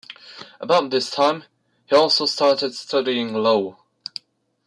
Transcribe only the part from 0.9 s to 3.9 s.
time he also started studying law.